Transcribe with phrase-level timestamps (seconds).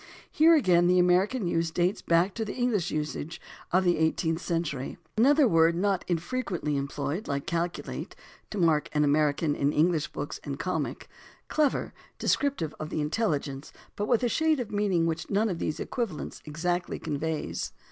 [0.31, 3.39] Here again the American use dates back to the English usage
[3.71, 4.97] of the eighteenth century.
[5.15, 8.15] Another word not infrequently employed, like" calcu late,"
[8.49, 11.35] to mark an American in EngHsh books and comic papers is "smart" in the sense
[11.35, 15.29] of "bright," "quick," "clever," descriptive of the intelligence, but with a shade of meaning which
[15.29, 17.71] none of these equivalents exactly conveys.